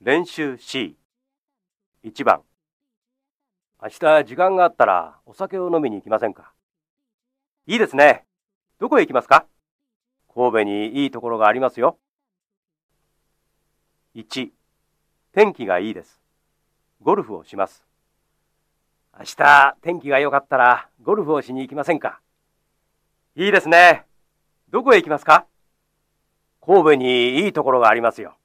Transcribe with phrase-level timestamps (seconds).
[0.00, 0.94] 練習 C1
[2.24, 2.42] 番
[3.82, 6.52] 明日時間があったらお酒を飲みに行きませんか？
[7.66, 8.24] いいですね。
[8.78, 9.44] どこへ行きますか？
[10.32, 11.98] 神戸にいいところがありますよ。
[14.14, 14.50] 1
[15.32, 16.20] 天気がいいです。
[17.02, 17.84] ゴルフをします。
[19.18, 22.20] 明日天気が良かったらゴルフをしに行きませんか？
[23.34, 24.06] いいですね。
[24.70, 25.46] どこへ行きますか？
[26.64, 28.37] 神戸にいいところがありますよ。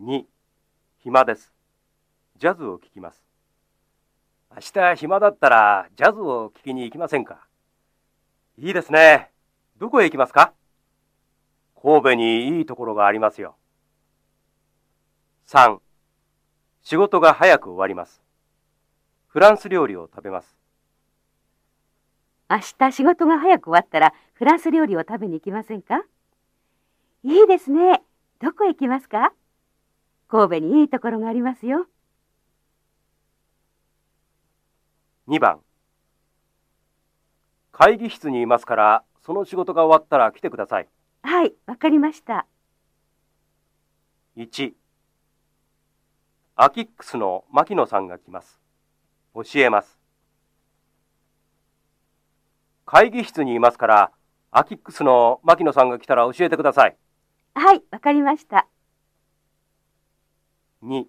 [0.00, 0.22] 2
[1.02, 1.52] 暇です。
[2.36, 3.20] ジャズを聴きます。
[4.54, 7.48] 明日暇だったらジャズを聴きに行きませんか？
[8.58, 9.32] いいですね。
[9.76, 10.52] どこへ行きますか？
[11.82, 13.56] 神戸にいいところがありますよ。
[15.48, 15.78] 3
[16.84, 18.22] 仕事が早く終わります。
[19.26, 20.56] フランス料理を食べます。
[22.48, 26.04] 明日仕事が早く終わったらフランス料理を食べに行きませんか？
[27.24, 28.00] いいですね。
[28.40, 29.32] どこへ行きますか？
[30.28, 31.86] 神戸にいいところがありますよ。
[35.26, 35.60] 2番
[37.72, 40.88] 会議室にいますからその仕事が終わったら来てください。
[41.22, 42.46] はい、わかりました。
[44.36, 44.72] 1
[46.56, 48.60] アキックスの牧野さんが来ます。
[49.34, 49.98] 教えます。
[52.84, 54.12] 会議室にいますから
[54.50, 56.96] アキックスの牧野さんが来たら教えてください。
[57.54, 58.66] はい、わかりました。
[60.82, 61.06] 2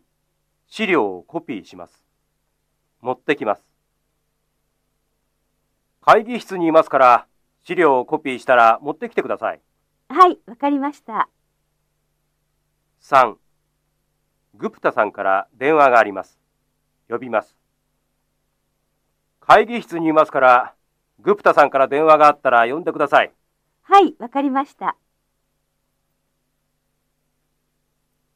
[0.67, 2.05] 資料をコピーします。
[3.01, 3.63] 持ってきます。
[6.01, 7.27] 会議室にいますから
[7.63, 9.61] 資料をコピーしたら持ってきてください。
[10.09, 11.29] はい、わかりました。
[13.01, 13.35] 3
[14.55, 16.39] グプタさんから電話があります。
[17.09, 17.57] 呼びます。
[19.39, 20.75] 会議室にいますから
[21.19, 23.31] グプタさんから電話があったら呼んでください。
[23.83, 24.95] はい、わかりました。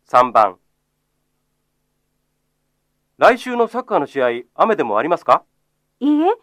[0.07, 0.57] 3番
[3.23, 5.45] 来週のサッカーの試合雨でもありますか？
[6.01, 6.33] いいえ、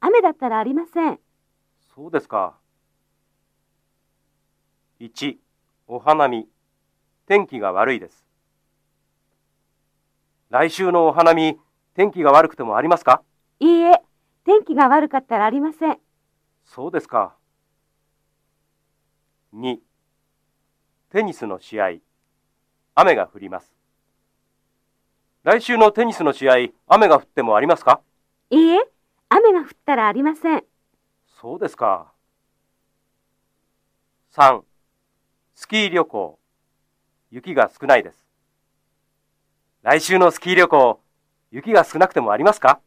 [0.00, 1.20] 雨だったらありません。
[1.94, 2.56] そうですか。
[5.00, 5.38] 1
[5.86, 6.48] お花見
[7.26, 8.24] 天気が悪いです。
[10.48, 11.58] 来週のお花見
[11.92, 13.22] 天気が悪くてもありますか？
[13.58, 14.00] いいえ、
[14.46, 15.98] 天気が悪かったらありません。
[16.64, 17.36] そうですか。
[19.52, 19.76] 2
[21.10, 21.90] テニスの試合
[22.94, 23.74] 雨が降ります。
[25.42, 26.54] 来週のテニスの試合
[26.86, 28.02] 雨が降ってもありますか？
[28.50, 28.80] いいえ、
[29.30, 30.64] 雨が降ったらありません。
[31.40, 32.12] そうですか。
[34.32, 34.64] 3
[35.54, 36.38] スキー旅行
[37.30, 38.22] 雪が少ないです。
[39.82, 41.00] 来週のスキー旅行
[41.50, 42.80] 雪が少なくてもありますか？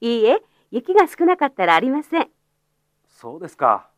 [0.00, 2.30] いいえ、雪が少なかったらありません。
[3.06, 3.91] そうですか。